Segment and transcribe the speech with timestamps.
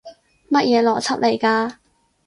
[0.49, 1.75] 乜嘢邏輯嚟㗎？